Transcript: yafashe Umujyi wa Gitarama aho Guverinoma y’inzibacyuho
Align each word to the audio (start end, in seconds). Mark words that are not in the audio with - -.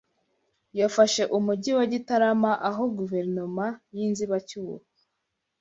yafashe 0.79 1.23
Umujyi 1.37 1.71
wa 1.77 1.85
Gitarama 1.91 2.51
aho 2.69 2.83
Guverinoma 2.97 3.65
y’inzibacyuho 3.95 4.75